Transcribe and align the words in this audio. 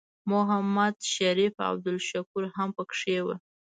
محمد 0.31 0.95
شریف 1.15 1.53
او 1.65 1.65
عبدالشکور 1.73 2.43
هم 2.55 2.69
پکې 2.77 3.17
وو. 3.25 3.35